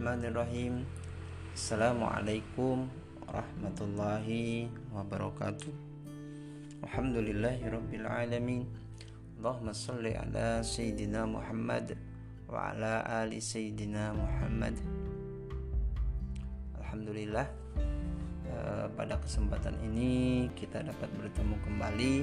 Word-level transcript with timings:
Bismillahirrahmanirrahim. 0.00 0.88
Assalamualaikum 1.52 2.88
warahmatullahi 3.28 4.72
wabarakatuh. 4.96 5.68
Alhamdulillahi 6.88 7.68
alamin. 8.08 8.64
Allahumma 9.36 9.76
salli 9.76 10.16
ala 10.16 10.64
Sayyidina 10.64 11.28
Muhammad 11.28 12.00
Wa 12.48 12.72
ala 12.72 13.04
ali 13.04 13.44
Sayyidina 13.44 14.16
Muhammad. 14.16 14.80
Alhamdulillah 16.80 17.44
eh, 18.48 18.86
Pada 18.96 19.20
kesempatan 19.20 19.76
ini 19.84 20.48
kita 20.56 20.80
dapat 20.80 21.12
bertemu 21.12 21.60
kembali. 21.60 22.14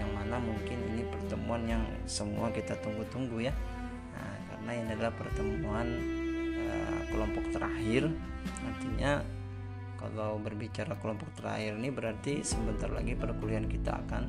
Yang 0.00 0.10
mana 0.16 0.40
mungkin 0.40 0.78
ini 0.96 1.04
pertemuan 1.04 1.68
yang 1.68 1.84
semua 2.08 2.48
kita 2.48 2.72
tunggu-tunggu 2.80 3.44
ya. 3.44 3.52
Nah, 4.16 4.36
karena 4.48 4.70
ini 4.72 4.88
adalah 4.96 5.12
pertemuan 5.20 6.21
uh, 6.56 7.00
kelompok 7.10 7.44
terakhir. 7.52 8.08
Artinya 8.66 9.22
kalau 9.98 10.38
berbicara 10.42 10.98
kelompok 10.98 11.30
terakhir 11.38 11.78
ini 11.78 11.94
berarti 11.94 12.42
sebentar 12.42 12.90
lagi 12.90 13.14
perkuliahan 13.14 13.70
kita 13.70 14.02
akan 14.06 14.22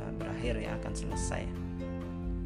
uh, 0.00 0.12
berakhir 0.16 0.60
ya, 0.60 0.76
akan 0.76 0.92
selesai. 0.92 1.42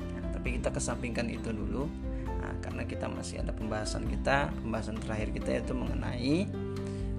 Nah, 0.00 0.24
tapi 0.30 0.60
kita 0.60 0.70
kesampingkan 0.70 1.27
itu 1.28 1.50
dulu. 1.50 1.90
Nah, 2.24 2.54
karena 2.60 2.84
kita 2.84 3.08
masih 3.08 3.40
ada 3.40 3.50
pembahasan 3.56 4.04
kita, 4.06 4.52
pembahasan 4.60 5.00
terakhir 5.00 5.32
kita 5.32 5.48
yaitu 5.60 5.72
mengenai 5.72 6.46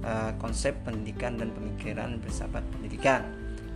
uh, 0.06 0.32
konsep 0.38 0.78
pendidikan 0.86 1.36
dan 1.36 1.52
pemikiran 1.52 2.22
bersahabat 2.22 2.64
pendidikan. 2.78 3.26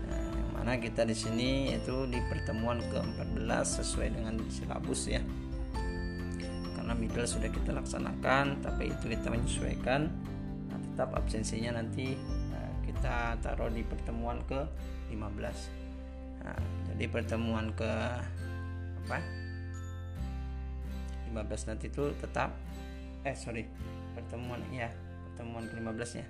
Nah, 0.07 0.29
yang 0.29 0.49
mana 0.53 0.73
kita 0.77 1.03
di 1.03 1.17
sini 1.17 1.73
yaitu 1.73 2.05
di 2.07 2.21
pertemuan 2.29 2.79
ke-14 2.87 3.81
sesuai 3.81 4.07
dengan 4.13 4.37
silabus 4.47 5.09
ya 5.09 5.19
middle 6.99 7.23
sudah 7.23 7.47
kita 7.47 7.71
laksanakan 7.71 8.59
tapi 8.59 8.91
itu 8.91 9.07
kita 9.07 9.31
menyesuaikan. 9.31 10.11
Nah, 10.69 10.79
tetap 10.91 11.15
absensinya 11.15 11.79
nanti 11.79 12.19
nah, 12.51 12.69
kita 12.83 13.39
taruh 13.39 13.71
di 13.71 13.81
pertemuan 13.87 14.43
ke 14.45 14.67
15 15.09 15.15
nah, 16.43 16.59
jadi 16.93 17.05
pertemuan 17.09 17.71
ke 17.73 17.91
apa? 19.07 19.19
15 21.33 21.69
nanti 21.71 21.89
itu 21.89 22.13
tetap 22.19 22.53
eh 23.23 23.33
sorry 23.33 23.65
pertemuan 24.13 24.61
ya 24.69 24.91
pertemuan 25.31 25.65
ke 25.65 25.73
15 25.79 26.19
ya. 26.19 26.27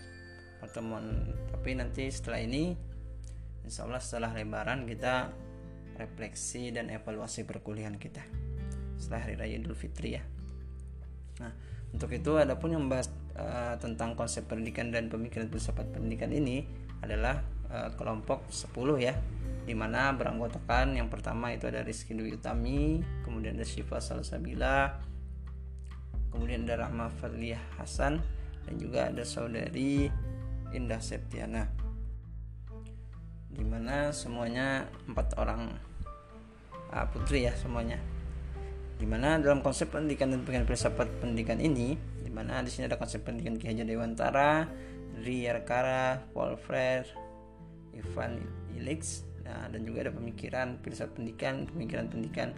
Pertemuan 0.59 1.03
tapi 1.49 1.75
nanti 1.75 2.11
setelah 2.11 2.39
ini 2.43 2.75
insya 3.65 3.87
Allah 3.87 4.03
setelah 4.03 4.31
lebaran 4.35 4.85
kita 4.85 5.33
refleksi 5.99 6.71
dan 6.71 6.87
evaluasi 6.93 7.43
perkuliahan 7.43 7.99
kita. 7.99 8.23
Setelah 8.99 9.19
hari 9.23 9.35
raya 9.39 9.55
Idul 9.55 9.75
Fitri 9.75 10.19
ya 10.19 10.23
Nah, 11.39 11.51
untuk 11.95 12.11
itu 12.13 12.37
adapun 12.37 12.75
yang 12.75 12.85
membahas 12.85 13.09
uh, 13.39 13.75
tentang 13.79 14.13
konsep 14.13 14.45
pendidikan 14.45 14.91
dan 14.93 15.09
pemikiran 15.09 15.47
filsafat 15.49 15.89
pendidikan 15.89 16.29
ini 16.29 16.67
adalah 16.99 17.41
uh, 17.71 17.89
kelompok 17.95 18.51
10 18.51 18.75
ya 18.99 19.15
di 19.69 19.77
mana 19.77 20.09
beranggotakan 20.17 20.97
yang 20.97 21.13
pertama 21.13 21.53
itu 21.53 21.69
ada 21.69 21.85
Rizky 21.85 22.17
Dwi 22.17 22.33
Utami, 22.33 23.05
kemudian 23.21 23.53
ada 23.53 23.67
Syifa 23.67 24.01
Salsabila, 24.01 24.97
kemudian 26.33 26.65
ada 26.65 26.89
Rahma 26.89 27.13
Fadliyah 27.21 27.61
Hasan 27.77 28.17
dan 28.65 28.73
juga 28.81 29.13
ada 29.13 29.21
saudari 29.21 30.09
Indah 30.73 30.97
Septiana. 30.97 31.69
Di 33.49 33.61
mana 33.61 34.09
semuanya 34.09 34.89
empat 35.05 35.37
orang 35.37 35.69
uh, 36.89 37.05
putri 37.13 37.45
ya 37.45 37.53
semuanya 37.53 38.01
Di 38.99 39.07
mana 39.07 39.39
dalam 39.39 39.63
konsep 39.63 39.95
pendidikan 39.95 40.27
dan 40.27 40.43
pendidikan 40.43 40.67
filsafat 40.67 41.07
pendidikan 41.23 41.55
ini, 41.63 41.95
di 42.19 42.27
mana 42.27 42.59
di 42.59 42.67
sini 42.67 42.91
ada 42.91 42.99
konsep 42.99 43.23
pendidikan 43.23 43.55
Ki 43.55 43.71
Hajar 43.71 43.87
Dewantara, 43.87 44.67
Riyarkara, 45.23 46.19
Paul 46.35 46.59
Freire, 46.59 47.07
Ivan 47.95 48.43
Illich, 48.75 49.23
nah, 49.47 49.71
dan 49.71 49.87
juga 49.87 50.03
ada 50.03 50.11
pemikiran 50.11 50.75
filsafat 50.83 51.15
pendidikan, 51.15 51.63
pemikiran 51.71 52.11
pendidikan 52.11 52.51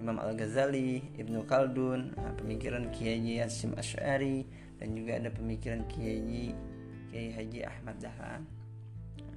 Imam 0.00 0.16
Al 0.16 0.32
Ghazali, 0.32 1.04
Ibnu 1.20 1.44
Khaldun, 1.44 2.16
nah, 2.16 2.32
pemikiran 2.40 2.88
Kiai 2.90 3.38
Hasim 3.44 3.76
Ash'ari, 3.76 4.48
dan 4.80 4.96
juga 4.96 5.20
ada 5.20 5.28
pemikiran 5.28 5.84
Kiai 5.92 6.56
Kiai 7.12 7.36
Haji 7.36 7.68
Ahmad 7.68 8.00
Dahlan. 8.00 8.42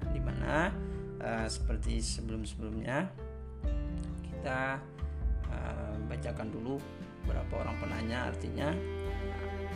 Nah, 0.00 0.08
di 0.08 0.20
mana 0.24 0.72
uh, 1.20 1.46
seperti 1.46 2.00
sebelum-sebelumnya 2.00 3.12
kita 4.24 4.80
bacakan 6.06 6.48
dulu 6.50 6.80
berapa 7.26 7.52
orang 7.66 7.76
penanya 7.82 8.18
artinya. 8.30 8.68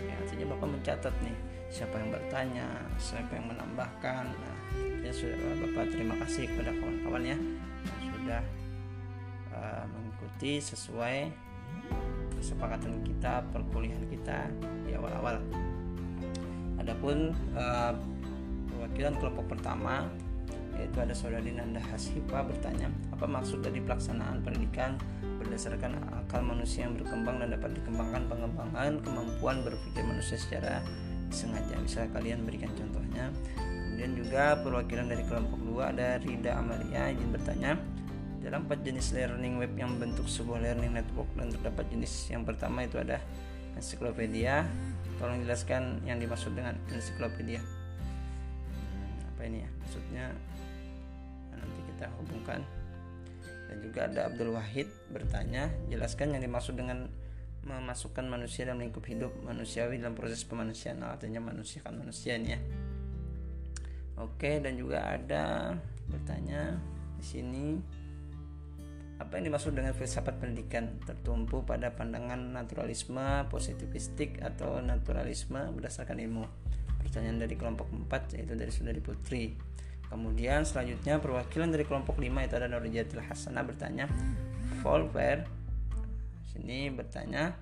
Ya, 0.01 0.15
artinya 0.23 0.47
bapak 0.57 0.69
mencatat 0.81 1.15
nih 1.21 1.37
siapa 1.71 1.95
yang 2.03 2.11
bertanya 2.11 2.67
siapa 2.99 3.31
yang 3.39 3.47
menambahkan. 3.51 4.25
Nah 4.27 4.57
ya 5.03 5.13
sudah 5.15 5.39
bapak 5.63 5.95
terima 5.95 6.15
kasih 6.27 6.51
kepada 6.51 6.75
kawan-kawan 6.77 7.23
ya 7.25 7.39
yang 8.03 8.13
sudah 8.21 8.43
uh, 9.55 9.85
mengikuti 9.87 10.59
sesuai 10.59 11.17
kesepakatan 12.37 13.05
kita 13.07 13.45
perkuliahan 13.55 14.05
kita 14.11 14.51
di 14.89 14.97
awal-awal. 14.99 15.39
Adapun 16.81 17.37
uh, 17.55 17.93
perwakilan 18.73 19.15
kelompok 19.21 19.47
pertama 19.57 20.09
yaitu 20.81 20.97
ada 20.97 21.13
saudari 21.13 21.53
Nanda 21.53 21.79
Hasifa 21.93 22.41
bertanya 22.41 22.89
apa 23.13 23.29
maksud 23.29 23.61
dari 23.61 23.85
pelaksanaan 23.85 24.41
pendidikan 24.41 24.97
berdasarkan 25.51 25.99
akal 26.15 26.47
manusia 26.47 26.87
yang 26.87 26.95
berkembang 26.95 27.43
dan 27.43 27.51
dapat 27.51 27.75
dikembangkan 27.75 28.23
pengembangan 28.31 29.03
kemampuan 29.03 29.67
berpikir 29.67 30.07
manusia 30.07 30.39
secara 30.39 30.79
sengaja. 31.35 31.75
Bisa 31.83 32.07
kalian 32.15 32.47
berikan 32.47 32.71
contohnya. 32.79 33.35
Kemudian 33.59 34.15
juga 34.15 34.55
perwakilan 34.63 35.11
dari 35.11 35.27
kelompok 35.27 35.59
dua 35.67 35.91
ada 35.91 36.23
Rida 36.23 36.55
Amalia 36.55 37.11
ingin 37.11 37.35
bertanya. 37.35 37.75
Dalam 38.47 38.63
empat 38.71 38.87
jenis 38.87 39.11
learning 39.11 39.59
web 39.59 39.75
yang 39.75 39.99
membentuk 39.99 40.31
sebuah 40.31 40.63
learning 40.63 40.95
network 40.95 41.27
dan 41.35 41.51
terdapat 41.51 41.85
jenis 41.91 42.31
yang 42.31 42.47
pertama 42.47 42.87
itu 42.87 43.03
ada 43.03 43.19
ensiklopedia. 43.75 44.71
Tolong 45.19 45.43
jelaskan 45.43 45.99
yang 46.07 46.23
dimaksud 46.23 46.55
dengan 46.55 46.79
ensiklopedia. 46.95 47.59
Hmm, 47.59 49.35
apa 49.35 49.51
ini 49.51 49.67
ya? 49.67 49.71
Maksudnya 49.83 50.25
nanti 51.59 51.81
kita 51.91 52.07
hubungkan 52.23 52.63
dan 53.71 53.79
juga 53.79 54.11
ada 54.11 54.27
Abdul 54.27 54.51
Wahid 54.59 54.91
bertanya 55.15 55.71
jelaskan 55.87 56.35
yang 56.35 56.43
dimaksud 56.43 56.75
dengan 56.75 57.07
memasukkan 57.63 58.27
manusia 58.27 58.67
dalam 58.67 58.83
lingkup 58.83 59.07
hidup 59.07 59.31
manusiawi 59.47 60.03
dalam 60.03 60.19
proses 60.19 60.43
pemanusiaan. 60.43 61.07
Nah, 61.07 61.15
artinya 61.15 61.39
manusia 61.39 61.79
kan 61.87 61.95
manusia 61.95 62.35
ya. 62.35 62.59
Oke 64.19 64.59
dan 64.59 64.75
juga 64.75 65.07
ada 65.07 65.79
bertanya 66.11 66.83
di 67.15 67.25
sini 67.25 67.67
apa 69.21 69.37
yang 69.39 69.53
dimaksud 69.53 69.77
dengan 69.77 69.93
filsafat 69.95 70.41
pendidikan 70.41 70.97
tertumpu 71.05 71.63
pada 71.63 71.93
pandangan 71.93 72.41
naturalisme 72.41 73.47
positivistik 73.53 74.41
atau 74.43 74.83
naturalisme 74.83 75.61
berdasarkan 75.77 76.19
ilmu? 76.19 76.45
Pertanyaan 77.05 77.39
dari 77.39 77.55
kelompok 77.55 77.87
4 78.11 78.41
yaitu 78.41 78.57
dari 78.59 78.73
saudari 78.73 79.01
putri 79.05 79.55
Kemudian 80.11 80.67
selanjutnya 80.67 81.23
perwakilan 81.23 81.71
dari 81.71 81.87
kelompok 81.87 82.19
5 82.19 82.27
itu 82.27 82.55
ada 82.59 82.67
Nurjatil 82.67 83.23
Hasanah 83.23 83.63
bertanya 83.63 84.11
Volver 84.83 85.61
sini 86.51 86.91
bertanya 86.91 87.55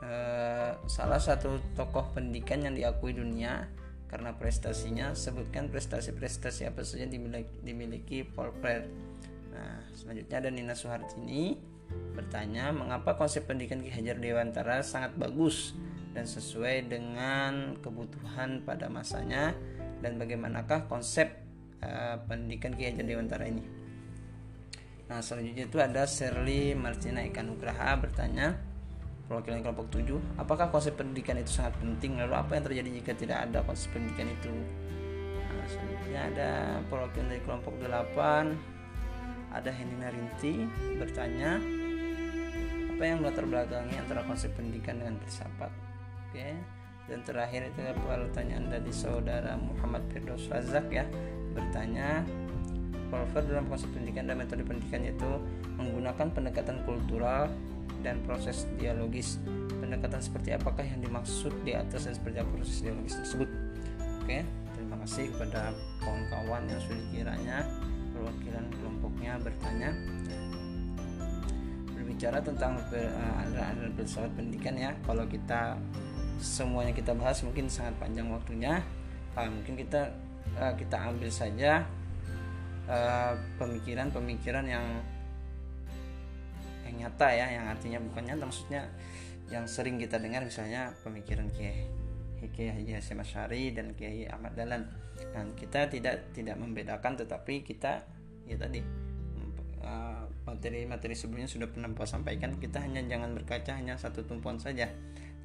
uh, 0.00 0.72
salah 0.88 1.20
satu 1.20 1.60
tokoh 1.76 2.16
pendidikan 2.16 2.64
yang 2.64 2.72
diakui 2.72 3.12
dunia 3.12 3.68
karena 4.08 4.32
prestasinya 4.34 5.12
sebutkan 5.12 5.68
prestasi-prestasi 5.68 6.70
apa 6.70 6.86
saja 6.86 7.04
dimiliki, 7.04 7.50
dimiliki 7.60 8.18
Volver. 8.22 8.86
Nah, 9.50 9.84
selanjutnya 9.94 10.36
ada 10.38 10.50
Nina 10.50 10.74
Suhartini 10.74 11.58
bertanya 12.14 12.70
mengapa 12.70 13.18
konsep 13.18 13.44
pendidikan 13.44 13.82
Ki 13.82 13.90
Hajar 13.90 14.18
Dewantara 14.18 14.82
sangat 14.86 15.18
bagus 15.18 15.74
dan 16.14 16.30
sesuai 16.30 16.86
dengan 16.86 17.74
kebutuhan 17.82 18.62
pada 18.62 18.86
masanya 18.86 19.50
dan 20.04 20.20
bagaimanakah 20.20 20.84
konsep 20.84 21.32
uh, 21.80 22.20
pendidikan 22.28 22.76
Ki 22.76 22.92
Hajar 22.92 23.08
Dewantara 23.08 23.48
ini. 23.48 23.64
Nah, 25.08 25.24
selanjutnya 25.24 25.64
itu 25.64 25.80
ada 25.80 26.04
Shirley 26.04 26.76
Martina 26.76 27.24
Ikan 27.24 27.48
Nugraha 27.48 27.96
bertanya 27.96 28.60
perwakilan 29.24 29.64
kelompok 29.64 29.88
7, 29.88 30.36
apakah 30.36 30.68
konsep 30.68 31.00
pendidikan 31.00 31.40
itu 31.40 31.56
sangat 31.56 31.80
penting? 31.80 32.20
Lalu 32.20 32.36
apa 32.36 32.60
yang 32.60 32.64
terjadi 32.68 32.88
jika 33.00 33.12
tidak 33.16 33.38
ada 33.48 33.64
konsep 33.64 33.88
pendidikan 33.96 34.28
itu? 34.28 34.52
Nah, 35.40 35.64
selanjutnya 35.64 36.20
ada 36.28 36.50
perwakilan 36.92 37.26
dari 37.32 37.40
kelompok 37.40 37.72
8 37.80 38.76
ada 39.54 39.70
Henina 39.70 40.10
Rinti 40.10 40.66
bertanya 40.98 41.62
apa 42.90 43.02
yang 43.06 43.22
melatar 43.22 43.46
belakangi 43.46 43.96
antara 43.96 44.20
konsep 44.28 44.52
pendidikan 44.52 45.00
dengan 45.00 45.16
filsafat. 45.24 45.72
Oke. 46.28 46.36
Okay 46.36 46.83
dan 47.04 47.20
terakhir 47.20 47.68
itu 47.68 47.80
pertanyaan 48.00 48.72
dari 48.72 48.92
saudara 48.92 49.60
Muhammad 49.60 50.02
Firdaus 50.08 50.48
Razak 50.48 50.88
ya 50.88 51.04
bertanya 51.52 52.24
Polver 53.12 53.44
dalam 53.46 53.68
konsep 53.68 53.86
pendidikan 53.92 54.26
dan 54.26 54.40
metode 54.40 54.64
pendidikan 54.64 55.04
itu 55.04 55.30
menggunakan 55.76 56.26
pendekatan 56.32 56.82
kultural 56.88 57.52
dan 58.00 58.18
proses 58.24 58.66
dialogis 58.80 59.38
pendekatan 59.78 60.18
seperti 60.18 60.56
apakah 60.56 60.82
yang 60.82 60.98
dimaksud 61.04 61.52
di 61.62 61.76
atas 61.76 62.08
dan 62.08 62.16
seperti 62.16 62.40
apa 62.40 62.50
proses 62.56 62.80
dialogis 62.80 63.14
tersebut? 63.20 63.48
Oke 64.24 64.42
terima 64.74 64.96
kasih 65.04 65.30
kepada 65.30 65.70
kawan-kawan 66.02 66.62
yang 66.66 66.80
sudah 66.82 67.04
kiranya 67.12 67.58
perwakilan 68.16 68.64
kelompoknya 68.80 69.32
bertanya. 69.38 69.90
Berbicara 71.92 72.38
tentang 72.40 72.80
aliran 72.92 73.90
uh, 73.90 73.92
filsafat 73.94 74.32
pendidikan 74.34 74.74
ya 74.74 74.90
kalau 75.06 75.24
kita 75.28 75.78
semuanya 76.40 76.94
kita 76.94 77.12
bahas 77.14 77.42
mungkin 77.42 77.70
sangat 77.70 77.94
panjang 77.98 78.28
waktunya. 78.30 78.82
Uh, 79.34 79.50
mungkin 79.50 79.74
kita 79.74 80.14
uh, 80.58 80.74
kita 80.78 80.96
ambil 81.10 81.30
saja 81.30 81.82
pemikiran-pemikiran 83.58 84.68
uh, 84.68 84.72
yang 84.76 84.86
yang 86.84 86.94
nyata 87.00 87.28
ya 87.32 87.46
yang 87.48 87.66
artinya 87.66 87.96
bukan 87.96 88.28
nyata 88.28 88.44
maksudnya 88.44 88.82
yang 89.48 89.64
sering 89.64 89.96
kita 89.96 90.20
dengar 90.20 90.44
misalnya 90.44 90.92
pemikiran 91.00 91.48
Kiai 91.50 91.88
Kiai 92.52 92.70
Haji 92.76 92.92
Hasyim 93.00 93.24
Asyari 93.24 93.72
dan 93.72 93.96
Kiai 93.96 94.28
Ahmad 94.28 94.52
Dahlan. 94.52 94.84
Dan 95.32 95.56
kita 95.56 95.88
tidak 95.88 96.34
tidak 96.36 96.60
membedakan 96.60 97.16
tetapi 97.16 97.64
kita 97.64 98.04
ya 98.44 98.60
tadi 98.60 99.04
materi-materi 100.44 101.16
sebelumnya 101.16 101.48
sudah 101.48 101.68
pernah 101.72 101.88
Bapak 101.90 102.08
sampaikan 102.08 102.56
kita 102.60 102.78
hanya 102.84 103.00
jangan 103.04 103.32
berkaca 103.32 103.74
hanya 103.74 103.96
satu 103.96 104.22
tumpuan 104.28 104.60
saja 104.60 104.92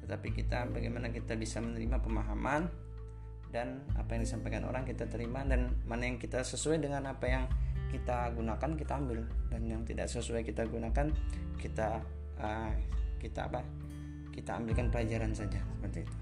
tetapi 0.04 0.32
kita 0.34 0.68
bagaimana 0.72 1.12
kita 1.12 1.36
bisa 1.36 1.60
menerima 1.62 2.00
pemahaman 2.02 2.66
dan 3.50 3.82
apa 3.98 4.14
yang 4.14 4.22
disampaikan 4.22 4.62
orang 4.66 4.86
kita 4.86 5.10
terima 5.10 5.42
dan 5.42 5.74
mana 5.84 6.06
yang 6.06 6.22
kita 6.22 6.46
sesuai 6.46 6.78
dengan 6.78 7.10
apa 7.10 7.26
yang 7.26 7.44
kita 7.90 8.30
gunakan 8.38 8.70
kita 8.78 8.92
ambil. 8.94 9.20
Dan 9.50 9.66
yang 9.66 9.82
tidak 9.82 10.06
sesuai 10.06 10.46
kita 10.46 10.64
gunakan 10.70 11.10
kita 11.58 11.98
uh, 12.38 12.72
kita 13.18 13.50
apa? 13.50 13.60
Kita 14.30 14.56
ambilkan 14.56 14.88
pelajaran 14.94 15.34
saja 15.34 15.58
seperti 15.58 16.06
itu. 16.06 16.16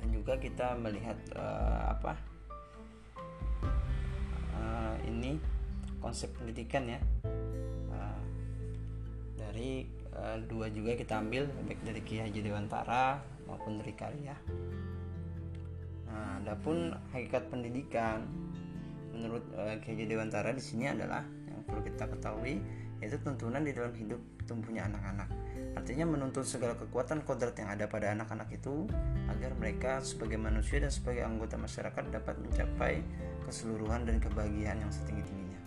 Dan 0.00 0.06
juga 0.16 0.40
kita 0.40 0.80
melihat 0.80 1.20
uh, 1.36 1.92
apa? 1.92 2.16
Uh, 4.56 4.96
ini 5.04 5.36
konsep 6.00 6.32
pendidikan 6.32 6.88
ya. 6.88 7.00
Uh, 7.92 8.20
dari 9.36 9.99
uh, 10.20 10.38
dua 10.46 10.68
juga 10.68 10.94
kita 10.94 11.18
ambil 11.18 11.48
baik 11.64 11.80
dari 11.82 12.00
Ki 12.04 12.20
Haji 12.20 12.40
Dewantara 12.44 13.18
maupun 13.48 13.80
dari 13.80 13.96
Karya. 13.96 14.36
Nah 16.10 16.44
adapun 16.44 16.92
hakikat 17.16 17.48
pendidikan 17.48 18.28
menurut 19.16 19.42
uh, 19.56 19.74
Ki 19.80 19.96
Haji 19.96 20.04
Dewantara 20.06 20.52
di 20.52 20.62
sini 20.62 20.92
adalah 20.92 21.24
yang 21.48 21.64
perlu 21.64 21.82
kita 21.82 22.04
ketahui 22.06 22.60
yaitu 23.00 23.16
tuntunan 23.24 23.64
di 23.64 23.72
dalam 23.72 23.96
hidup 23.96 24.20
tumbuhnya 24.44 24.84
anak-anak. 24.84 25.28
Artinya 25.72 26.04
menuntut 26.04 26.44
segala 26.44 26.76
kekuatan 26.76 27.24
kodrat 27.24 27.56
yang 27.56 27.72
ada 27.72 27.88
pada 27.88 28.12
anak-anak 28.12 28.52
itu 28.52 28.84
agar 29.32 29.56
mereka 29.56 30.04
sebagai 30.04 30.36
manusia 30.36 30.84
dan 30.84 30.92
sebagai 30.92 31.24
anggota 31.24 31.56
masyarakat 31.56 32.12
dapat 32.12 32.36
mencapai 32.42 33.00
keseluruhan 33.48 34.04
dan 34.04 34.20
kebahagiaan 34.20 34.84
yang 34.84 34.92
setinggi-tingginya. 34.92 35.60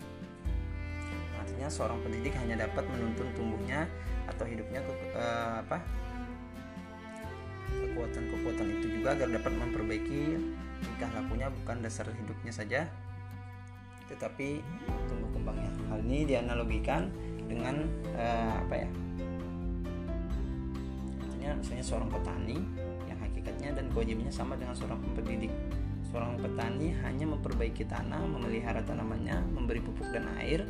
Artinya 1.42 1.68
seorang 1.72 1.98
pendidik 2.06 2.36
hanya 2.38 2.68
dapat 2.68 2.86
menuntun 2.86 3.26
tumbuhnya 3.34 3.90
atau 4.28 4.44
hidupnya 4.48 4.80
ke, 4.80 4.92
uh, 5.16 5.60
apa 5.60 5.78
kekuatan-kekuatan 7.74 8.66
itu 8.80 8.86
juga 8.98 9.14
agar 9.14 9.28
dapat 9.30 9.52
memperbaiki 9.54 10.22
tingkah 10.82 11.10
lakunya 11.16 11.48
bukan 11.62 11.76
dasar 11.80 12.06
hidupnya 12.10 12.52
saja. 12.52 12.80
Tetapi 14.10 14.60
tumbuh 15.08 15.30
kembangnya. 15.32 15.72
Hal 15.88 16.04
ini 16.04 16.28
dianalogikan 16.28 17.08
dengan 17.44 17.86
uh, 18.16 18.60
apa 18.64 18.74
ya 18.84 18.88
artinya 21.20 21.50
misalnya 21.60 21.84
seorang 21.84 22.08
petani 22.08 22.56
yang 23.04 23.18
hakikatnya 23.20 23.70
dan 23.76 23.84
kewajibannya 23.92 24.32
sama 24.32 24.56
dengan 24.56 24.74
seorang 24.76 25.00
pendidik. 25.12 25.52
Seorang 26.08 26.38
petani 26.38 26.94
hanya 27.02 27.26
memperbaiki 27.26 27.84
tanah 27.90 28.22
memelihara 28.22 28.80
tanamannya 28.86 29.44
memberi 29.50 29.82
pupuk 29.82 30.08
dan 30.14 30.30
air 30.38 30.62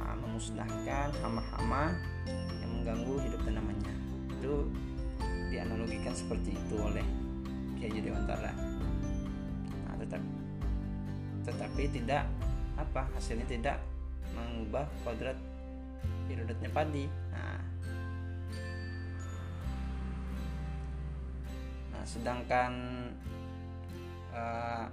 uh, 0.00 0.16
memusnahkan 0.24 1.12
hama-hama 1.20 1.94
mengganggu 2.80 3.14
hidup 3.28 3.40
tanamannya 3.44 3.94
itu 4.40 4.54
dianalogikan 5.52 6.14
seperti 6.16 6.56
itu 6.56 6.74
oleh 6.80 7.04
Kiai 7.76 8.00
Dewantara 8.00 8.52
nah, 9.84 9.94
tetap, 10.00 10.22
tetapi 11.44 11.82
tidak 11.92 12.24
apa 12.80 13.04
hasilnya 13.12 13.44
tidak 13.44 13.76
mengubah 14.32 14.88
kodrat 15.04 15.36
irodatnya 16.30 16.70
padi. 16.70 17.04
Nah, 17.34 17.60
nah 21.90 22.04
sedangkan 22.06 22.72
uh, 24.30 24.86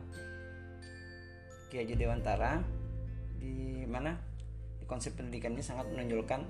Kiai 1.70 1.94
Dewantara 1.94 2.64
di 3.38 3.86
mana? 3.86 4.18
Konsep 4.88 5.20
pendidikannya 5.20 5.60
sangat 5.60 5.92
menonjolkan 5.92 6.48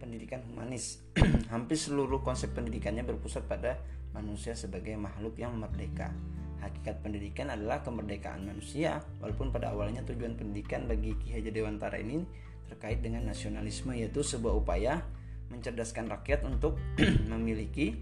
pendidikan 0.00 0.40
humanis 0.48 1.04
hampir 1.52 1.76
seluruh 1.76 2.24
konsep 2.24 2.56
pendidikannya 2.56 3.04
berpusat 3.04 3.44
pada 3.44 3.76
manusia 4.16 4.56
sebagai 4.56 4.96
makhluk 4.96 5.36
yang 5.36 5.54
merdeka 5.54 6.10
Hakikat 6.60 7.00
pendidikan 7.00 7.48
adalah 7.48 7.80
kemerdekaan 7.80 8.44
manusia, 8.44 9.00
walaupun 9.24 9.48
pada 9.48 9.72
awalnya 9.72 10.04
tujuan 10.04 10.36
pendidikan 10.36 10.84
bagi 10.84 11.16
Ki 11.16 11.32
Hajar 11.32 11.56
Dewantara 11.56 11.96
ini 11.96 12.20
terkait 12.68 13.00
dengan 13.00 13.24
nasionalisme 13.24 13.96
yaitu 13.96 14.20
sebuah 14.20 14.54
upaya 14.60 15.00
mencerdaskan 15.48 16.12
rakyat 16.12 16.44
untuk 16.44 16.76
memiliki 17.32 17.96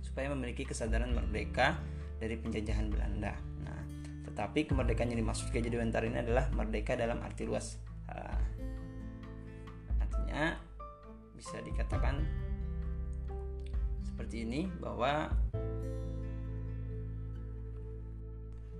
supaya 0.00 0.30
memiliki 0.30 0.62
kesadaran 0.64 1.10
merdeka 1.10 1.82
dari 2.22 2.38
penjajahan 2.38 2.94
Belanda. 2.94 3.34
Nah, 3.66 3.80
tetapi 4.30 4.70
kemerdekaan 4.70 5.10
yang 5.10 5.26
dimaksud 5.26 5.50
Ki 5.50 5.58
Hajar 5.58 5.74
Dewantara 5.74 6.06
ini 6.06 6.22
adalah 6.22 6.46
merdeka 6.54 6.94
dalam 6.94 7.18
arti 7.26 7.42
luas. 7.42 7.74
Bisa 11.38 11.62
dikatakan 11.62 12.26
seperti 14.02 14.42
ini 14.42 14.66
bahwa 14.82 15.30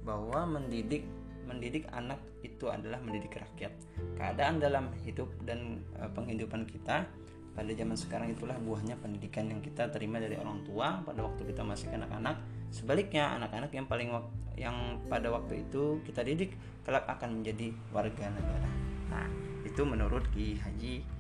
bahwa 0.03 0.59
mendidik 0.59 1.07
mendidik 1.47 1.87
anak 1.95 2.21
itu 2.45 2.69
adalah 2.69 3.01
mendidik 3.01 3.39
rakyat. 3.41 3.73
Keadaan 4.21 4.61
dalam 4.61 4.93
hidup 5.07 5.33
dan 5.49 5.81
e, 5.97 6.05
penghidupan 6.13 6.69
kita 6.69 7.09
pada 7.57 7.73
zaman 7.75 7.97
sekarang 7.97 8.29
itulah 8.37 8.55
buahnya 8.61 9.01
pendidikan 9.01 9.49
yang 9.49 9.65
kita 9.65 9.89
terima 9.89 10.21
dari 10.21 10.37
orang 10.37 10.63
tua 10.69 11.01
pada 11.03 11.25
waktu 11.25 11.49
kita 11.49 11.65
masih 11.65 11.89
anak-anak. 11.91 12.37
Sebaliknya, 12.69 13.33
anak-anak 13.41 13.73
yang 13.73 13.87
paling 13.89 14.13
yang 14.61 14.77
pada 15.09 15.33
waktu 15.33 15.65
itu 15.65 16.05
kita 16.05 16.21
didik 16.21 16.53
kelak 16.85 17.09
akan 17.09 17.41
menjadi 17.41 17.73
warga 17.95 18.29
negara. 18.29 18.69
Nah, 19.09 19.27
itu 19.65 19.83
menurut 19.89 20.29
Ki 20.35 20.61
Haji 20.61 21.18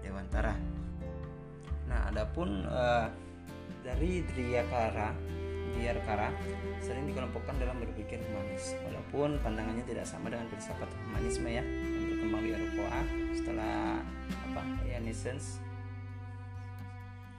Dewantara. 0.00 0.54
Nah, 1.90 2.06
adapun 2.08 2.64
e, 2.64 2.82
dari 3.82 4.22
Driyakara 4.22 5.10
Diyarkara 5.70 6.34
sering 6.82 7.06
dikelompokkan 7.06 7.54
dalam 7.56 7.78
berpikir 7.78 8.18
humanis 8.20 8.74
walaupun 8.82 9.38
pandangannya 9.40 9.84
tidak 9.86 10.04
sama 10.04 10.28
dengan 10.32 10.50
filsafat 10.50 10.90
humanisme 11.06 11.46
ya 11.46 11.62
yang 11.62 12.06
berkembang 12.10 12.42
di 12.42 12.50
Eropa 12.52 12.98
setelah 13.32 14.02
apa 14.50 14.62
Renaissance 14.82 15.62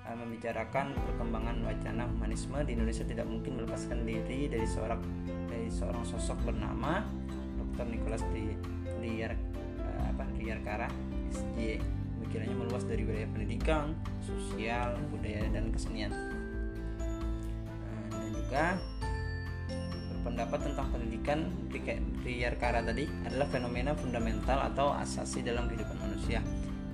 uh, 0.08 0.16
membicarakan 0.16 0.96
perkembangan 0.96 1.56
wacana 1.68 2.04
humanisme 2.08 2.58
di 2.64 2.72
Indonesia 2.74 3.06
tidak 3.06 3.28
mungkin 3.28 3.62
melepaskan 3.62 4.08
diri 4.08 4.48
dari 4.48 4.66
seorang 4.66 5.02
dari 5.52 5.68
seorang 5.68 6.04
sosok 6.08 6.40
bernama 6.48 7.04
Dr. 7.60 7.86
Nicholas 7.92 8.24
di 8.32 8.56
uh, 9.02 10.28
Diyarkara 10.40 10.88
SJ 11.30 11.78
pemikirannya 12.22 12.56
meluas 12.62 12.86
dari 12.86 13.02
wilayah 13.02 13.30
pendidikan, 13.34 13.98
sosial, 14.22 14.94
budaya 15.10 15.50
dan 15.50 15.74
kesenian 15.74 16.14
juga 18.52 18.76
berpendapat 20.12 20.60
tentang 20.60 20.88
pendidikan 20.92 21.40
Kara 22.60 22.84
tadi 22.84 23.08
adalah 23.24 23.48
fenomena 23.48 23.96
fundamental 23.96 24.60
atau 24.68 24.92
asasi 24.92 25.40
dalam 25.40 25.72
kehidupan 25.72 25.98
manusia. 25.98 26.44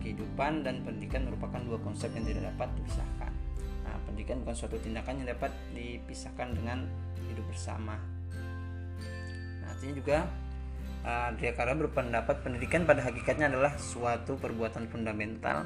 Kehidupan 0.05 0.61
dan 0.61 0.85
pendidikan 0.85 1.25
merupakan 1.25 1.57
dua 1.65 1.81
konsep 1.81 2.13
yang 2.13 2.29
tidak 2.29 2.53
dapat 2.53 2.69
dipisahkan. 2.77 3.33
Nah, 3.83 3.97
pendidikan 4.05 4.45
bukan 4.45 4.55
suatu 4.55 4.77
tindakan 4.79 5.25
yang 5.25 5.33
dapat 5.33 5.51
dipisahkan 5.73 6.55
dengan 6.55 6.85
hidup 7.25 7.43
bersama. 7.49 7.97
Nah, 9.59 9.67
artinya 9.73 9.95
juga 9.97 10.29
uh, 11.07 11.51
Kara 11.55 11.73
berpendapat 11.73 12.43
pendidikan 12.43 12.83
pada 12.83 12.99
hakikatnya 13.07 13.47
adalah 13.47 13.79
suatu 13.79 14.35
perbuatan 14.35 14.91
fundamental 14.91 15.63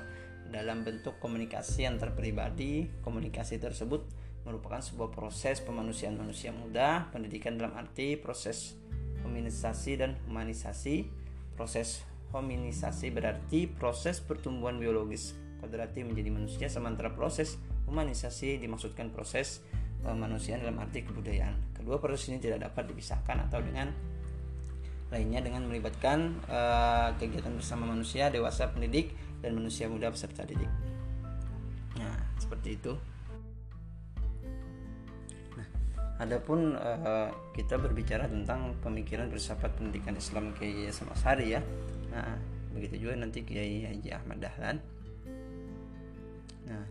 dalam 0.53 0.85
bentuk 0.85 1.17
komunikasi 1.17 1.89
antar 1.89 2.13
pribadi. 2.13 2.85
Komunikasi 3.01 3.57
tersebut 3.57 4.05
merupakan 4.45 4.81
sebuah 4.81 5.09
proses 5.09 5.61
pemanusiaan 5.61 6.17
manusia 6.17 6.53
muda, 6.53 7.09
pendidikan 7.09 7.57
dalam 7.57 7.73
arti 7.73 8.13
proses 8.17 8.77
hominisasi 9.25 9.91
dan 9.97 10.17
humanisasi. 10.29 11.09
Proses 11.57 12.05
hominisasi 12.31 13.11
berarti 13.11 13.67
proses 13.67 14.21
pertumbuhan 14.21 14.77
biologis 14.77 15.35
kodrati 15.61 16.01
menjadi 16.01 16.33
manusia 16.33 16.67
sementara 16.73 17.13
proses 17.13 17.61
humanisasi 17.85 18.57
dimaksudkan 18.57 19.13
proses 19.13 19.61
kemanusiaan 20.01 20.65
dalam 20.65 20.81
arti 20.81 21.05
kebudayaan. 21.05 21.77
Kedua 21.77 22.01
proses 22.01 22.33
ini 22.33 22.41
tidak 22.41 22.65
dapat 22.71 22.89
dipisahkan 22.89 23.45
atau 23.45 23.61
dengan 23.61 23.93
lainnya 25.11 25.43
dengan 25.43 25.67
melibatkan 25.67 26.39
uh, 26.47 27.11
kegiatan 27.19 27.51
bersama 27.51 27.91
manusia 27.91 28.31
dewasa 28.31 28.71
pendidik 28.71 29.11
dan 29.43 29.59
manusia 29.59 29.91
muda 29.91 30.07
peserta 30.07 30.47
didik. 30.47 30.71
Nah, 31.99 32.15
seperti 32.39 32.79
itu. 32.79 32.95
Nah, 35.59 35.67
adapun 36.23 36.79
uh, 36.79 37.27
kita 37.51 37.75
berbicara 37.75 38.31
tentang 38.31 38.71
pemikiran 38.79 39.27
bersifat 39.27 39.75
pendidikan 39.75 40.15
Islam 40.15 40.55
Kiai 40.55 40.87
sama 40.95 41.11
Sari 41.19 41.59
ya. 41.59 41.61
Nah, 42.15 42.39
begitu 42.71 43.03
juga 43.03 43.19
nanti 43.19 43.43
Kiai 43.43 43.83
Haji 43.83 44.09
Ahmad 44.15 44.39
Dahlan. 44.39 44.79
Nah, 46.71 46.87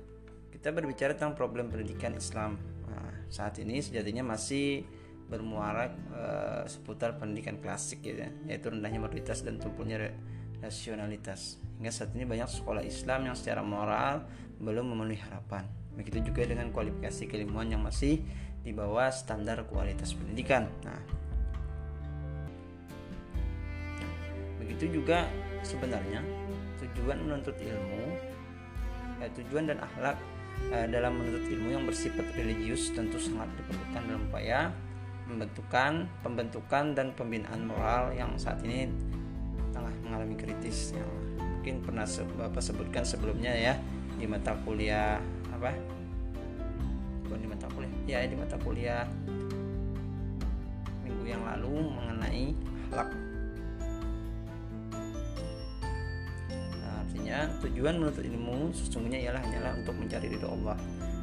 kita 0.53 0.77
berbicara 0.77 1.17
tentang 1.17 1.33
problem 1.33 1.73
pendidikan 1.73 2.13
Islam. 2.13 2.61
Nah, 2.85 3.25
saat 3.33 3.57
ini 3.65 3.81
sejatinya 3.81 4.37
masih 4.37 4.85
bermuara 5.31 5.95
uh, 6.11 6.67
seputar 6.67 7.15
pendidikan 7.17 7.63
klasik 7.63 8.03
gitu 8.03 8.27
ya, 8.27 8.31
yaitu 8.51 8.75
rendahnya 8.75 8.99
moralitas 8.99 9.47
dan 9.47 9.63
tumpunya 9.63 10.11
rasionalitas. 10.59 11.63
Hingga 11.79 11.93
saat 11.95 12.11
ini 12.19 12.27
banyak 12.27 12.51
sekolah 12.51 12.83
Islam 12.83 13.31
yang 13.31 13.37
secara 13.39 13.63
moral 13.63 14.27
belum 14.61 14.93
memenuhi 14.93 15.23
harapan. 15.23 15.65
Begitu 15.97 16.35
juga 16.35 16.45
dengan 16.45 16.69
kualifikasi 16.75 17.31
keilmuan 17.31 17.73
yang 17.73 17.81
masih 17.81 18.21
di 18.61 18.75
bawah 18.77 19.09
standar 19.09 19.65
kualitas 19.65 20.13
pendidikan. 20.13 20.69
Nah, 20.85 21.01
begitu 24.61 25.01
juga 25.01 25.25
sebenarnya 25.65 26.21
tujuan 26.85 27.25
menuntut 27.25 27.57
ilmu, 27.57 28.05
eh, 29.25 29.31
tujuan 29.41 29.73
dan 29.73 29.81
akhlak 29.81 30.17
eh, 30.69 30.87
dalam 30.93 31.17
menuntut 31.17 31.49
ilmu 31.49 31.69
yang 31.73 31.85
bersifat 31.89 32.29
religius 32.37 32.93
tentu 32.93 33.17
sangat 33.17 33.49
diperlukan 33.57 34.03
dalam 34.05 34.23
upaya 34.29 34.69
pembentukan, 35.31 36.11
pembentukan 36.27 36.85
dan 36.99 37.15
pembinaan 37.15 37.63
moral 37.71 38.11
yang 38.11 38.35
saat 38.35 38.59
ini 38.67 38.91
tengah 39.71 39.95
mengalami 40.03 40.35
kritis 40.35 40.91
yang 40.91 41.07
mungkin 41.39 41.79
pernah 41.87 42.03
Bapak 42.35 42.59
sebutkan 42.59 43.07
sebelumnya 43.07 43.55
ya 43.55 43.79
di 44.19 44.27
mata 44.27 44.59
kuliah 44.67 45.23
apa? 45.55 45.71
Bukan 47.25 47.39
di 47.39 47.49
mata 47.49 47.71
kuliah. 47.71 47.95
Ya, 48.11 48.27
di 48.27 48.35
mata 48.35 48.59
kuliah 48.59 49.07
minggu 51.07 51.25
yang 51.31 51.47
lalu 51.47 51.79
mengenai 51.95 52.51
akhlak. 52.91 53.11
Nah, 56.75 56.95
artinya 57.07 57.39
tujuan 57.63 57.95
menuntut 58.03 58.27
ilmu 58.27 58.75
sesungguhnya 58.75 59.31
ialah 59.31 59.41
hanyalah 59.47 59.79
untuk 59.79 59.95
mencari 59.95 60.27
ridho 60.27 60.51
Allah 60.51 60.75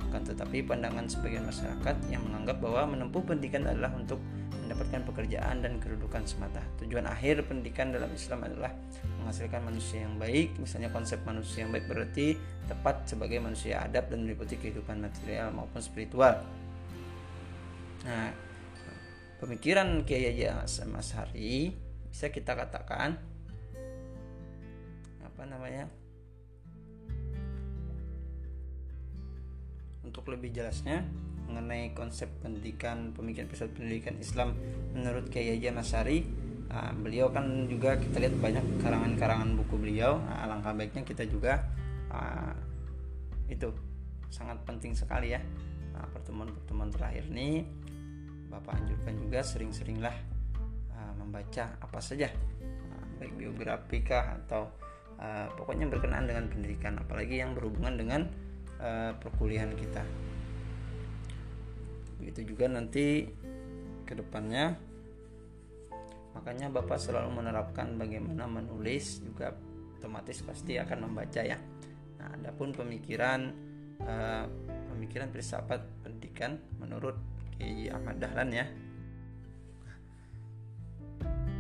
akan 0.08 0.22
tetapi 0.24 0.64
pandangan 0.64 1.06
sebagian 1.12 1.44
masyarakat 1.44 1.96
yang 2.08 2.24
menganggap 2.24 2.64
bahwa 2.64 2.96
menempuh 2.96 3.22
pendidikan 3.24 3.68
adalah 3.68 3.92
untuk 3.94 4.24
mendapatkan 4.68 5.04
pekerjaan 5.08 5.64
dan 5.64 5.80
kedudukan 5.80 6.28
semata. 6.28 6.60
Tujuan 6.84 7.08
akhir 7.08 7.48
pendidikan 7.48 7.92
dalam 7.92 8.12
Islam 8.12 8.44
adalah 8.44 8.72
menghasilkan 9.24 9.64
manusia 9.64 10.04
yang 10.04 10.20
baik. 10.20 10.60
Misalnya 10.60 10.92
konsep 10.92 11.24
manusia 11.24 11.64
yang 11.64 11.72
baik 11.72 11.88
berarti 11.88 12.36
tepat 12.68 13.08
sebagai 13.08 13.40
manusia 13.40 13.84
adab 13.84 14.12
dan 14.12 14.28
meliputi 14.28 14.60
kehidupan 14.60 15.00
material 15.00 15.56
maupun 15.56 15.80
spiritual. 15.80 16.44
Nah, 18.04 18.32
pemikiran 19.40 20.04
Kiai 20.04 20.36
Haji 20.36 20.52
Mas 20.92 21.16
Hari 21.16 21.72
bisa 22.12 22.28
kita 22.28 22.56
katakan 22.56 23.16
apa 25.24 25.42
namanya? 25.48 25.88
Untuk 30.08 30.24
lebih 30.32 30.56
jelasnya 30.56 31.04
mengenai 31.48 31.92
konsep 31.92 32.32
pendidikan 32.44 33.12
pemikiran 33.12 33.48
pusat 33.48 33.72
pendidikan 33.76 34.16
Islam 34.20 34.56
menurut 34.96 35.32
Kiai 35.32 35.56
Haji 35.56 35.72
Nasari 35.72 36.20
nah, 36.68 36.92
beliau 36.92 37.32
kan 37.32 37.68
juga 37.72 37.96
kita 37.96 38.20
lihat 38.20 38.36
banyak 38.40 38.66
karangan-karangan 38.84 39.56
buku 39.56 39.76
beliau. 39.80 40.20
Nah, 40.20 40.48
alangkah 40.48 40.76
baiknya 40.76 41.04
kita 41.08 41.24
juga 41.28 41.64
uh, 42.12 42.52
itu 43.48 43.72
sangat 44.28 44.60
penting 44.68 44.92
sekali 44.92 45.32
ya. 45.32 45.42
Nah, 45.96 46.08
pertemuan-pertemuan 46.12 46.92
terakhir 46.92 47.28
ini 47.32 47.64
Bapak 48.48 48.80
anjurkan 48.80 49.16
juga 49.20 49.40
sering-seringlah 49.44 50.16
uh, 50.96 51.14
membaca 51.20 51.76
apa 51.84 52.00
saja 52.00 52.32
uh, 52.64 53.06
baik 53.20 53.36
biografi 53.36 54.04
kah 54.04 54.40
atau 54.44 54.72
uh, 55.20 55.48
pokoknya 55.56 55.88
berkenaan 55.92 56.28
dengan 56.28 56.48
pendidikan 56.48 56.96
apalagi 57.00 57.44
yang 57.44 57.52
berhubungan 57.56 58.00
dengan 58.00 58.22
uh, 58.82 59.12
perkuliahan 59.18 59.74
kita. 59.74 60.04
Begitu 62.18 62.54
juga 62.56 62.66
nanti 62.70 63.30
ke 64.08 64.14
depannya 64.16 64.74
makanya 66.38 66.70
Bapak 66.70 67.02
selalu 67.02 67.34
menerapkan 67.44 67.98
bagaimana 67.98 68.46
menulis 68.46 69.20
juga 69.26 69.52
otomatis 69.98 70.40
pasti 70.46 70.78
akan 70.78 71.10
membaca 71.10 71.42
ya. 71.42 71.58
Nah 72.22 72.30
adapun 72.38 72.72
pemikiran 72.72 73.52
uh, 74.06 74.46
pemikiran 74.94 75.34
filsafat 75.34 75.82
pendidikan 76.06 76.62
menurut 76.78 77.18
Kiai 77.58 77.90
Ahmad 77.90 78.22
Dahlan 78.22 78.50
ya. 78.54 78.66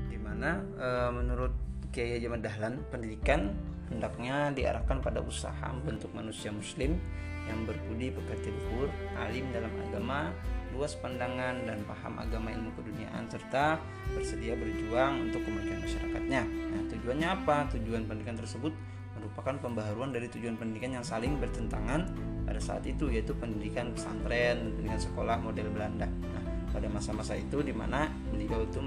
Di 0.07 0.17
mana 0.21 0.61
uh, 0.77 1.11
menurut 1.11 1.53
Kiai 1.89 2.21
Ahmad 2.21 2.45
Dahlan 2.45 2.85
pendidikan 2.93 3.57
hendaknya 3.91 4.51
diarahkan 4.51 4.99
pada 4.99 5.23
usaha 5.23 5.69
bentuk 5.83 6.11
manusia 6.11 6.51
muslim 6.51 6.99
yang 7.47 7.63
berbudi 7.63 8.11
pekerti 8.11 8.51
luhur, 8.51 8.91
alim 9.15 9.47
dalam 9.55 9.71
agama, 9.87 10.35
luas 10.75 10.93
pandangan 10.99 11.63
dan 11.63 11.79
paham 11.87 12.19
agama 12.19 12.51
ilmu 12.51 12.75
keduniaan 12.75 13.23
serta 13.31 13.79
bersedia 14.11 14.53
berjuang 14.59 15.31
untuk 15.31 15.41
kemajuan 15.47 15.79
masyarakatnya. 15.79 16.41
Nah, 16.43 16.81
tujuannya 16.91 17.27
apa? 17.27 17.71
Tujuan 17.71 18.03
pendidikan 18.03 18.35
tersebut 18.35 18.75
merupakan 19.17 19.55
pembaharuan 19.57 20.13
dari 20.13 20.29
tujuan 20.29 20.59
pendidikan 20.59 21.01
yang 21.01 21.05
saling 21.07 21.39
bertentangan 21.41 22.05
pada 22.45 22.61
saat 22.61 22.85
itu 22.85 23.09
yaitu 23.09 23.33
pendidikan 23.33 23.89
pesantren, 23.95 24.75
pendidikan 24.77 25.01
sekolah 25.01 25.39
model 25.41 25.67
Belanda. 25.71 26.05
Nah, 26.05 26.43
pada 26.69 26.87
masa-masa 26.91 27.33
itu 27.33 27.63
di 27.63 27.73
mana 27.73 28.11
beliau 28.29 28.61
itu 28.61 28.83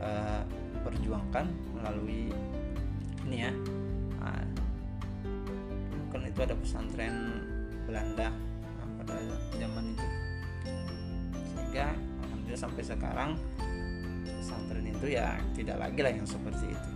uh, 0.00 0.42
memperjuangkan 0.80 1.44
melalui 1.76 2.32
ini 3.24 3.36
ya 3.44 3.52
itu 6.34 6.42
ada 6.42 6.58
pesantren 6.58 7.14
Belanda 7.86 8.26
nah, 8.34 8.88
pada 8.98 9.22
zaman 9.54 9.94
itu. 9.94 10.06
Sehingga 11.54 11.94
alhamdulillah 12.26 12.58
sampai 12.58 12.82
sekarang 12.82 13.30
pesantren 14.26 14.86
itu 14.90 15.06
ya 15.14 15.38
tidak 15.54 15.78
lagi 15.78 16.00
lah 16.02 16.10
yang 16.10 16.26
seperti 16.26 16.74
itu. 16.74 16.90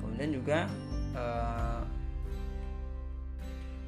Kemudian 0.00 0.30
juga 0.32 0.58
eh, 1.12 1.80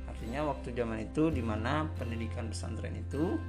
artinya 0.04 0.40
waktu 0.52 0.68
zaman 0.76 0.98
itu 1.08 1.32
di 1.32 1.40
mana 1.40 1.88
pendidikan 1.96 2.52
pesantren 2.52 2.92
itu 2.92 3.40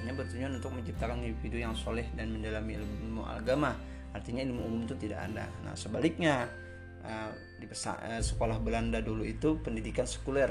hanya 0.00 0.16
bertujuan 0.16 0.56
untuk 0.56 0.72
menciptakan 0.72 1.20
individu 1.20 1.60
yang 1.60 1.76
soleh 1.76 2.08
dan 2.16 2.32
mendalami 2.32 2.80
ilmu 2.80 3.28
agama. 3.28 3.76
Artinya 4.16 4.40
ilmu 4.40 4.72
umum 4.72 4.80
itu 4.88 4.96
tidak 4.96 5.28
ada. 5.28 5.44
Nah 5.68 5.76
sebaliknya 5.76 6.48
Eh, 6.98 7.30
di 7.62 7.66
uh, 7.66 8.22
sekolah 8.22 8.58
Belanda 8.58 8.98
dulu 8.98 9.22
itu 9.22 9.58
pendidikan 9.62 10.06
sekuler 10.06 10.50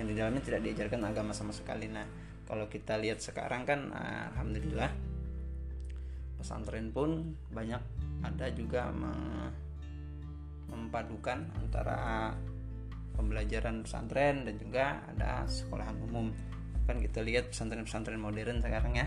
yang 0.00 0.08
di 0.08 0.16
dalamnya 0.16 0.40
tidak 0.40 0.64
diajarkan 0.64 1.04
agama 1.04 1.36
sama 1.36 1.52
sekali. 1.52 1.88
Nah, 1.88 2.04
kalau 2.48 2.68
kita 2.68 2.96
lihat 2.96 3.20
sekarang 3.20 3.68
kan 3.68 3.92
uh, 3.92 4.32
alhamdulillah 4.32 4.88
pesantren 6.40 6.88
pun 6.90 7.36
banyak 7.52 7.78
ada 8.24 8.46
juga 8.50 8.90
mempadukan 10.66 11.54
antara 11.54 12.32
pembelajaran 13.14 13.84
pesantren 13.84 14.48
dan 14.48 14.54
juga 14.58 15.06
ada 15.06 15.44
sekolahan 15.46 15.94
umum. 16.08 16.32
Kan 16.88 16.98
kita 16.98 17.22
lihat 17.22 17.54
pesantren-pesantren 17.54 18.18
modern 18.18 18.58
sekarang 18.58 18.96
ya. 18.98 19.06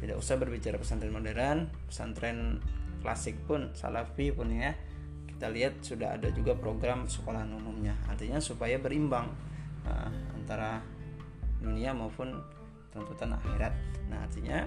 Tidak 0.00 0.16
usah 0.18 0.40
berbicara 0.40 0.80
pesantren 0.80 1.14
modern, 1.14 1.70
pesantren 1.86 2.58
klasik 3.04 3.38
pun, 3.46 3.70
salafi 3.76 4.34
pun 4.34 4.50
ya 4.50 4.74
kita 5.36 5.52
lihat 5.52 5.84
sudah 5.84 6.16
ada 6.16 6.32
juga 6.32 6.56
program 6.56 7.04
sekolah 7.04 7.44
umumnya 7.44 7.92
artinya 8.08 8.40
supaya 8.40 8.80
berimbang 8.80 9.28
uh, 9.84 10.08
antara 10.32 10.80
dunia 11.60 11.92
maupun 11.92 12.32
tuntutan 12.88 13.36
akhirat. 13.36 13.76
Nah 14.08 14.24
artinya 14.24 14.64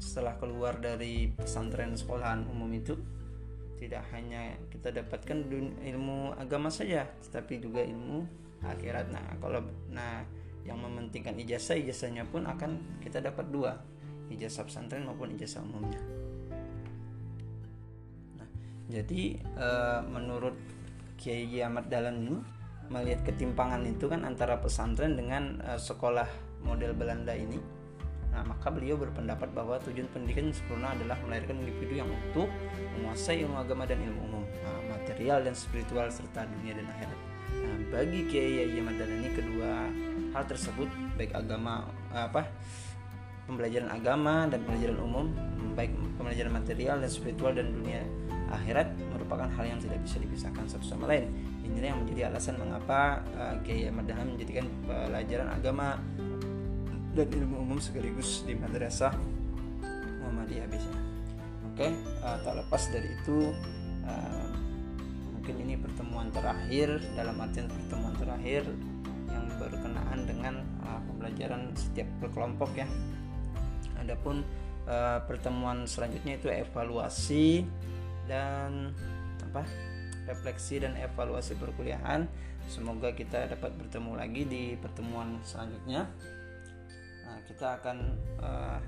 setelah 0.00 0.40
keluar 0.40 0.80
dari 0.80 1.28
pesantren 1.36 1.92
sekolahan 2.00 2.48
umum 2.48 2.72
itu 2.72 2.96
tidak 3.76 4.08
hanya 4.16 4.56
kita 4.72 4.88
dapatkan 4.88 5.46
ilmu 5.84 6.32
agama 6.40 6.72
saja 6.72 7.04
tetapi 7.28 7.60
juga 7.60 7.84
ilmu 7.84 8.24
akhirat. 8.64 9.12
Nah 9.12 9.36
kalau 9.36 9.60
nah 9.92 10.24
yang 10.64 10.80
mementingkan 10.80 11.36
ijazah 11.44 11.76
ijazahnya 11.76 12.24
pun 12.24 12.48
akan 12.48 13.00
kita 13.04 13.20
dapat 13.20 13.44
dua 13.52 13.76
ijazah 14.32 14.64
pesantren 14.64 15.04
maupun 15.04 15.32
ijazah 15.36 15.60
umumnya 15.60 16.00
jadi 18.88 19.22
uh, 19.60 20.00
menurut 20.08 20.56
Kiai 21.20 21.60
Ahmad 21.60 21.92
ini 21.92 22.40
melihat 22.88 23.20
ketimpangan 23.28 23.84
itu 23.84 24.08
kan 24.08 24.24
antara 24.24 24.56
pesantren 24.58 25.12
dengan 25.12 25.60
uh, 25.60 25.76
sekolah 25.76 26.26
model 26.64 26.96
Belanda 26.96 27.36
ini 27.36 27.60
Nah, 28.38 28.54
maka 28.54 28.70
beliau 28.70 28.94
berpendapat 28.94 29.50
bahwa 29.50 29.82
tujuan 29.82 30.06
pendidikan 30.14 30.52
sempurna 30.54 30.92
adalah 30.92 31.18
melahirkan 31.26 31.58
individu 31.58 32.04
yang 32.04 32.06
utuh, 32.06 32.46
menguasai 32.94 33.42
ilmu 33.42 33.56
agama 33.58 33.82
dan 33.82 33.98
ilmu 33.98 34.20
umum, 34.30 34.44
nah, 34.62 34.94
material 34.94 35.42
dan 35.42 35.58
spiritual 35.58 36.06
serta 36.06 36.44
dunia 36.46 36.78
dan 36.78 36.86
akhirat. 36.86 37.18
Nah, 37.58 37.76
bagi 37.90 38.30
Kiai 38.30 38.62
Yahya 38.62 38.82
Madalani 38.84 39.28
kedua 39.34 39.90
hal 40.36 40.44
tersebut 40.46 40.86
baik 41.16 41.32
agama 41.32 41.88
apa 42.14 42.44
pembelajaran 43.48 43.90
agama 43.90 44.46
dan 44.46 44.60
pembelajaran 44.62 44.98
umum, 45.00 45.26
baik 45.72 45.90
pembelajaran 46.20 46.52
material 46.52 46.96
dan 47.00 47.10
spiritual 47.10 47.56
dan 47.56 47.74
dunia 47.74 48.06
akhirat 48.48 48.88
merupakan 49.12 49.48
hal 49.48 49.64
yang 49.64 49.80
tidak 49.80 50.00
bisa 50.04 50.16
dipisahkan 50.20 50.64
satu 50.68 50.84
sama 50.84 51.08
lain. 51.10 51.28
Inilah 51.64 51.92
yang 51.92 52.00
menjadi 52.04 52.32
alasan 52.32 52.56
mengapa 52.56 53.20
uh, 53.36 53.56
Kiai 53.60 53.92
Madalani 53.92 54.36
menjadikan 54.36 54.66
pelajaran 54.88 55.48
agama 55.52 56.00
dan 57.12 57.28
ilmu 57.28 57.66
umum 57.66 57.78
sekaligus 57.82 58.46
di 58.46 58.54
madrasah 58.56 59.12
Muhammadiyah 60.22 60.66
biasanya. 60.70 61.02
Oke, 61.72 61.88
uh, 62.24 62.36
tak 62.42 62.54
lepas 62.56 62.82
dari 62.90 63.08
itu 63.12 63.52
uh, 64.08 64.48
mungkin 65.36 65.54
ini 65.64 65.74
pertemuan 65.76 66.28
terakhir 66.32 67.00
dalam 67.14 67.36
artian 67.38 67.68
pertemuan 67.68 68.14
terakhir 68.16 68.64
yang 69.28 69.46
berkenaan 69.60 70.18
dengan 70.24 70.54
uh, 70.84 71.00
pembelajaran 71.04 71.72
setiap 71.76 72.08
berkelompok 72.24 72.72
ya. 72.76 72.88
Adapun 74.00 74.40
uh, 74.88 75.20
pertemuan 75.28 75.84
selanjutnya 75.84 76.40
itu 76.40 76.48
evaluasi 76.48 77.66
dan 78.28 78.92
apa? 79.42 79.64
refleksi 80.28 80.76
dan 80.76 80.92
evaluasi 81.00 81.56
perkuliahan. 81.56 82.28
Semoga 82.68 83.16
kita 83.16 83.48
dapat 83.48 83.72
bertemu 83.80 84.12
lagi 84.12 84.44
di 84.44 84.76
pertemuan 84.76 85.40
selanjutnya 85.40 86.04
kita 87.48 87.80
akan 87.80 87.98
uh, 88.44 88.78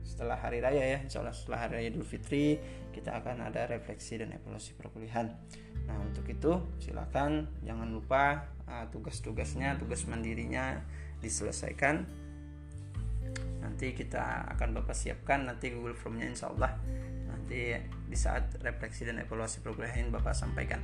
setelah 0.00 0.34
hari 0.40 0.64
raya 0.64 0.96
ya 0.96 0.98
insya 1.04 1.20
Allah 1.20 1.36
setelah 1.36 1.68
hari 1.68 1.72
raya 1.78 1.88
Idul 1.92 2.08
Fitri 2.08 2.56
kita 2.90 3.20
akan 3.20 3.46
ada 3.46 3.68
refleksi 3.68 4.18
dan 4.18 4.32
evaluasi 4.32 4.74
perkuliahan 4.74 5.28
nah 5.84 5.96
untuk 6.00 6.24
itu 6.26 6.58
silakan 6.80 7.46
jangan 7.62 7.92
lupa 7.92 8.50
uh, 8.66 8.88
tugas-tugasnya 8.88 9.76
tugas 9.76 10.08
mandirinya 10.08 10.80
diselesaikan 11.20 12.08
nanti 13.60 13.92
kita 13.92 14.48
akan 14.56 14.80
bapak 14.80 14.96
siapkan 14.96 15.44
nanti 15.44 15.70
Google 15.70 15.94
Formnya 15.94 16.26
insya 16.26 16.48
Allah 16.48 16.80
nanti 17.50 17.74
di 18.06 18.14
saat 18.14 18.62
refleksi 18.62 19.02
dan 19.02 19.18
evaluasi 19.18 19.58
perkuliahan 19.66 20.14
bapak 20.14 20.38
sampaikan 20.38 20.78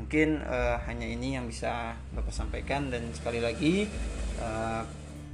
mungkin 0.00 0.40
uh, 0.40 0.80
hanya 0.88 1.04
ini 1.04 1.36
yang 1.36 1.44
bisa 1.44 2.00
bapak 2.16 2.32
sampaikan 2.32 2.88
dan 2.88 3.12
sekali 3.12 3.44
lagi 3.44 3.84
uh, 4.40 4.88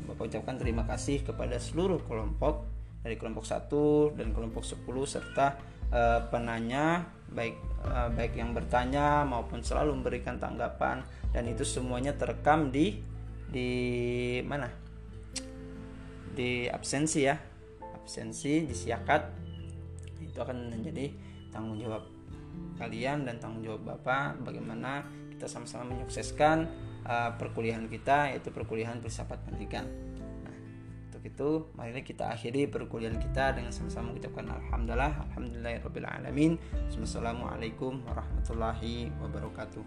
Bapak 0.04 0.28
ucapkan 0.28 0.60
terima 0.60 0.84
kasih 0.84 1.24
kepada 1.24 1.56
seluruh 1.62 2.02
kelompok 2.04 2.66
dari 3.06 3.16
kelompok 3.16 3.46
1 3.46 4.18
dan 4.18 4.34
kelompok 4.34 4.66
10 4.66 4.82
serta 5.06 5.56
uh, 5.94 6.26
penanya 6.28 7.06
baik 7.30 7.56
uh, 7.86 8.10
baik 8.10 8.34
yang 8.34 8.50
bertanya 8.52 9.22
maupun 9.24 9.62
selalu 9.62 9.96
memberikan 9.96 10.42
tanggapan 10.42 11.06
dan 11.30 11.46
itu 11.48 11.62
semuanya 11.62 12.18
terekam 12.18 12.68
di 12.74 12.98
di 13.48 13.70
mana? 14.42 14.68
Di 16.34 16.66
absensi 16.66 17.24
ya. 17.24 17.38
Absensi 17.80 18.66
disiakat 18.68 19.43
itu 20.28 20.38
akan 20.40 20.72
menjadi 20.72 21.12
tanggung 21.52 21.78
jawab 21.78 22.02
kalian 22.78 23.26
dan 23.26 23.38
tanggung 23.38 23.62
jawab 23.62 23.82
Bapak 23.86 24.42
bagaimana 24.42 25.06
kita 25.34 25.46
sama-sama 25.46 25.94
menyukseskan 25.94 26.66
uh, 27.06 27.30
perkuliahan 27.38 27.86
kita 27.86 28.34
yaitu 28.34 28.50
perkuliahan 28.50 28.98
filsafat 29.02 29.38
pendidikan. 29.46 29.86
Nah, 30.42 30.56
untuk 31.10 31.22
itu 31.22 31.70
mari 31.78 32.02
kita 32.02 32.30
akhiri 32.30 32.66
perkuliahan 32.70 33.18
kita 33.18 33.54
dengan 33.54 33.70
sama-sama 33.70 34.14
mengucapkan 34.14 34.46
alhamdulillah 34.50 35.12
alhamdulillahirabbil 35.30 36.08
alamin. 36.08 36.58
Wassalamualaikum 36.94 38.02
warahmatullahi 38.06 39.10
wabarakatuh. 39.22 39.84